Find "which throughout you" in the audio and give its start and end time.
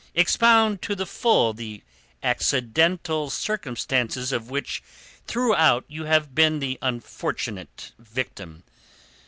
4.49-6.05